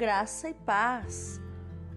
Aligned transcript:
graça 0.00 0.48
e 0.48 0.54
paz. 0.54 1.40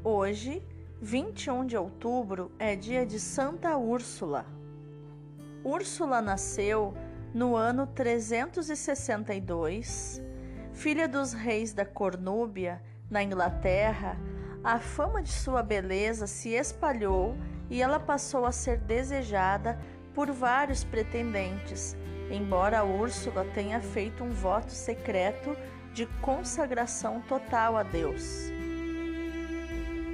Hoje, 0.04 0.62
21 1.02 1.66
de 1.66 1.78
outubro, 1.78 2.52
é 2.60 2.76
dia 2.76 3.06
de 3.06 3.18
Santa 3.18 3.78
Úrsula. 3.78 4.46
Úrsula 5.64 6.22
nasceu 6.22 6.94
no 7.34 7.56
ano 7.56 7.88
362, 7.88 10.22
filha 10.74 11.08
dos 11.08 11.32
reis 11.32 11.72
da 11.72 11.86
Cornúbia, 11.86 12.84
na 13.10 13.24
Inglaterra. 13.24 14.18
A 14.62 14.80
fama 14.80 15.24
de 15.24 15.32
sua 15.32 15.64
beleza 15.64 16.28
se 16.28 16.50
espalhou 16.50 17.38
e 17.70 17.82
ela 17.82 18.02
passou 18.02 18.46
a 18.46 18.52
ser 18.52 18.80
desejada 18.80 19.80
por 20.14 20.30
vários 20.30 20.84
pretendentes, 20.84 21.96
embora 22.30 22.84
Úrsula 22.84 23.46
tenha 23.54 23.80
feito 23.80 24.26
um 24.26 24.32
voto 24.32 24.74
secreto 24.74 25.56
de 25.94 26.08
consagração 26.22 27.22
total 27.22 27.78
a 27.78 27.84
Deus. 27.84 28.52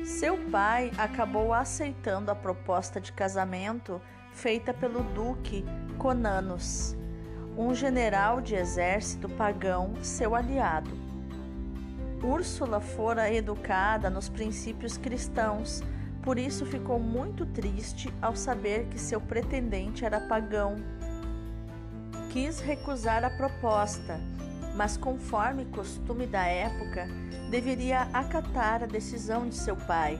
Seu 0.03 0.37
pai 0.49 0.91
acabou 0.97 1.53
aceitando 1.53 2.29
a 2.29 2.35
proposta 2.35 2.99
de 2.99 3.13
casamento 3.13 4.01
feita 4.33 4.73
pelo 4.73 5.03
duque 5.03 5.65
Conanos, 5.97 6.95
um 7.57 7.73
general 7.73 8.41
de 8.41 8.55
exército 8.55 9.29
pagão, 9.29 9.93
seu 10.01 10.35
aliado. 10.35 10.91
Úrsula 12.21 12.81
fora 12.81 13.33
educada 13.33 14.09
nos 14.09 14.27
princípios 14.27 14.97
cristãos, 14.97 15.81
por 16.21 16.37
isso 16.37 16.65
ficou 16.65 16.99
muito 16.99 17.45
triste 17.45 18.13
ao 18.21 18.35
saber 18.35 18.87
que 18.87 18.99
seu 18.99 19.21
pretendente 19.21 20.03
era 20.03 20.19
pagão. 20.19 20.75
Quis 22.29 22.59
recusar 22.59 23.23
a 23.23 23.29
proposta 23.29 24.19
mas 24.79 24.95
conforme 24.95 25.65
costume 25.65 26.25
da 26.25 26.45
época, 26.45 27.05
deveria 27.51 28.03
acatar 28.13 28.81
a 28.81 28.85
decisão 28.85 29.45
de 29.45 29.55
seu 29.55 29.75
pai. 29.75 30.17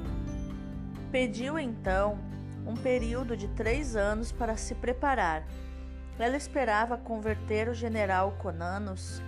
Pediu 1.13 1.57
então 1.57 2.19
um 2.67 2.75
período 2.75 3.37
de 3.37 3.47
três 3.47 3.95
anos 3.95 4.33
para 4.33 4.57
se 4.57 4.75
preparar. 4.75 5.47
Ela 6.19 6.35
esperava 6.35 6.97
converter 6.97 7.69
o 7.69 7.73
general 7.73 8.33
Conanos 8.33 9.21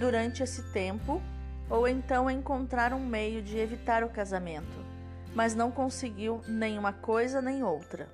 durante 0.00 0.42
esse 0.42 0.62
tempo 0.72 1.20
ou 1.68 1.86
então 1.86 2.30
encontrar 2.30 2.94
um 2.94 3.04
meio 3.04 3.42
de 3.42 3.58
evitar 3.58 4.02
o 4.02 4.08
casamento, 4.08 4.82
mas 5.34 5.54
não 5.54 5.70
conseguiu 5.70 6.40
nenhuma 6.48 6.94
coisa 6.94 7.42
nem 7.42 7.62
outra. 7.62 8.08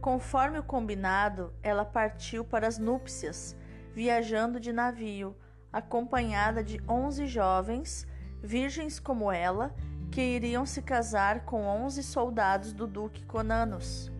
Conforme 0.00 0.60
o 0.60 0.62
combinado, 0.62 1.52
ela 1.64 1.84
partiu 1.84 2.44
para 2.44 2.68
as 2.68 2.78
núpcias 2.78 3.56
viajando 3.94 4.58
de 4.58 4.72
navio, 4.72 5.36
acompanhada 5.72 6.62
de 6.62 6.80
onze 6.88 7.26
jovens, 7.26 8.06
virgens 8.42 8.98
como 8.98 9.30
ela, 9.30 9.74
que 10.10 10.20
iriam 10.20 10.66
se 10.66 10.82
casar 10.82 11.44
com 11.44 11.64
onze 11.64 12.02
soldados 12.02 12.72
do 12.72 12.86
Duque 12.86 13.24
Conanos. 13.24 14.10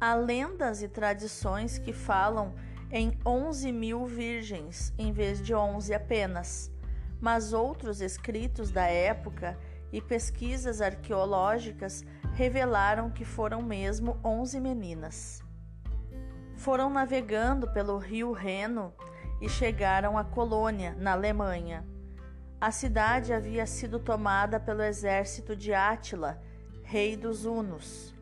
Há 0.00 0.14
lendas 0.14 0.82
e 0.82 0.88
tradições 0.88 1.78
que 1.78 1.92
falam 1.92 2.54
em 2.90 3.18
onze 3.24 3.72
mil 3.72 4.06
virgens, 4.06 4.92
em 4.96 5.12
vez 5.12 5.42
de 5.42 5.54
onze 5.54 5.92
apenas, 5.92 6.70
mas 7.20 7.52
outros 7.52 8.00
escritos 8.00 8.70
da 8.70 8.86
época 8.86 9.58
e 9.92 10.00
pesquisas 10.00 10.80
arqueológicas 10.80 12.04
revelaram 12.34 13.10
que 13.10 13.24
foram 13.24 13.62
mesmo 13.62 14.18
onze 14.22 14.60
meninas. 14.60 15.45
Foram 16.56 16.90
navegando 16.90 17.68
pelo 17.68 17.98
rio 17.98 18.32
Reno 18.32 18.92
e 19.40 19.48
chegaram 19.48 20.16
à 20.16 20.24
Colônia, 20.24 20.96
na 20.98 21.12
Alemanha. 21.12 21.84
A 22.60 22.70
cidade 22.70 23.32
havia 23.32 23.66
sido 23.66 23.98
tomada 23.98 24.58
pelo 24.58 24.82
exército 24.82 25.54
de 25.54 25.74
Átila, 25.74 26.42
rei 26.82 27.16
dos 27.16 27.44
Hunos. 27.44 28.14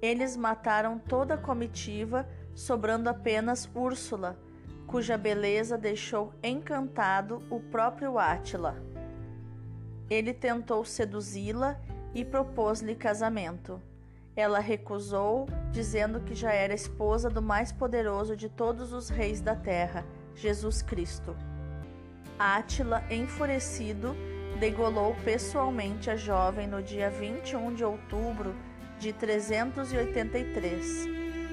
Eles 0.00 0.36
mataram 0.36 0.98
toda 0.98 1.34
a 1.34 1.38
comitiva, 1.38 2.28
sobrando 2.54 3.08
apenas 3.08 3.68
Úrsula, 3.74 4.36
cuja 4.86 5.16
beleza 5.16 5.78
deixou 5.78 6.34
encantado 6.42 7.42
o 7.48 7.58
próprio 7.58 8.18
Átila. 8.18 8.76
Ele 10.10 10.34
tentou 10.34 10.84
seduzi-la 10.84 11.80
e 12.14 12.24
propôs-lhe 12.24 12.94
casamento. 12.94 13.80
Ela 14.34 14.60
recusou, 14.60 15.46
dizendo 15.70 16.20
que 16.20 16.34
já 16.34 16.52
era 16.52 16.72
esposa 16.72 17.28
do 17.28 17.42
mais 17.42 17.70
poderoso 17.70 18.34
de 18.34 18.48
todos 18.48 18.92
os 18.92 19.10
reis 19.10 19.42
da 19.42 19.54
terra, 19.54 20.06
Jesus 20.34 20.80
Cristo. 20.80 21.36
Átila, 22.38 23.04
enfurecido, 23.10 24.16
degolou 24.58 25.14
pessoalmente 25.22 26.10
a 26.10 26.16
jovem 26.16 26.66
no 26.66 26.82
dia 26.82 27.10
21 27.10 27.74
de 27.74 27.84
outubro 27.84 28.54
de 28.98 29.12
383. 29.12 31.06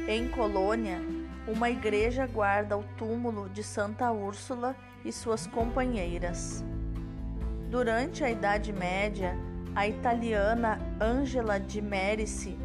Em 0.08 0.30
Colônia, 0.30 1.02
uma 1.48 1.70
igreja 1.70 2.26
guarda 2.26 2.78
o 2.78 2.84
túmulo 2.98 3.50
de 3.50 3.62
Santa 3.62 4.10
Úrsula 4.10 4.74
e 5.04 5.12
suas 5.12 5.46
companheiras. 5.48 6.64
Durante 7.70 8.24
a 8.24 8.32
Idade 8.32 8.72
Média, 8.72 9.36
a 9.76 9.88
italiana 9.88 10.80
Angela 11.00 11.60
de 11.60 11.82
Merici 11.82 12.58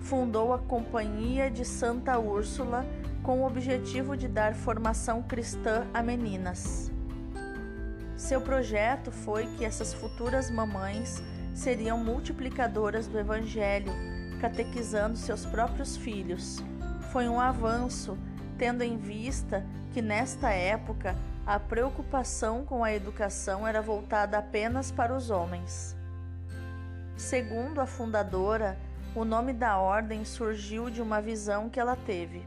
fundou 0.00 0.52
a 0.52 0.58
Companhia 0.58 1.50
de 1.50 1.64
Santa 1.64 2.18
Úrsula 2.18 2.84
com 3.22 3.40
o 3.40 3.46
objetivo 3.46 4.16
de 4.16 4.26
dar 4.26 4.54
formação 4.54 5.22
cristã 5.22 5.86
a 5.92 6.02
meninas. 6.02 6.90
Seu 8.16 8.40
projeto 8.40 9.10
foi 9.10 9.46
que 9.56 9.64
essas 9.64 9.94
futuras 9.94 10.50
mamães 10.50 11.22
seriam 11.54 11.98
multiplicadoras 11.98 13.06
do 13.06 13.18
Evangelho, 13.18 13.92
catequizando 14.40 15.16
seus 15.16 15.44
próprios 15.44 15.96
filhos. 15.96 16.62
Foi 17.12 17.28
um 17.28 17.40
avanço, 17.40 18.18
tendo 18.58 18.82
em 18.82 18.96
vista 18.96 19.64
que 19.92 20.00
nesta 20.00 20.50
época 20.50 21.16
a 21.46 21.58
preocupação 21.58 22.64
com 22.64 22.84
a 22.84 22.92
educação 22.92 23.66
era 23.66 23.82
voltada 23.82 24.38
apenas 24.38 24.90
para 24.90 25.14
os 25.14 25.30
homens. 25.30 25.96
Segundo 27.16 27.80
a 27.80 27.86
fundadora, 27.86 28.78
o 29.14 29.24
nome 29.24 29.52
da 29.52 29.78
ordem 29.78 30.24
surgiu 30.24 30.88
de 30.88 31.02
uma 31.02 31.20
visão 31.20 31.68
que 31.68 31.80
ela 31.80 31.96
teve. 31.96 32.46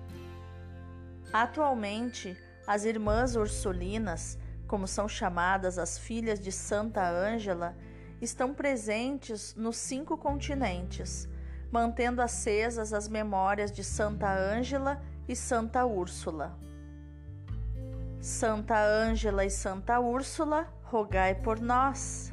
Atualmente, 1.32 2.38
as 2.66 2.86
irmãs 2.86 3.36
ursulinas, 3.36 4.38
como 4.68 4.88
são 4.88 5.08
chamadas 5.08 5.78
as 5.78 5.98
filhas 5.98 6.40
de 6.40 6.52
Santa 6.52 7.08
Ângela, 7.08 7.76
estão 8.22 8.54
presentes 8.54 9.54
nos 9.56 9.76
cinco 9.78 10.18
continentes, 10.18 11.28
mantendo 11.70 12.22
acesas 12.22 12.94
as 12.94 13.08
memórias 13.08 13.72
de 13.72 13.84
Santa 13.84 14.32
Ângela 14.32 15.02
e 15.28 15.36
Santa 15.36 15.86
Úrsula. 15.86 16.58
Santa 18.22 18.80
Ângela 18.80 19.44
e 19.44 19.50
Santa 19.50 20.00
Úrsula, 20.00 20.66
rogai 20.84 21.36
por 21.36 21.60
nós. 21.60 22.33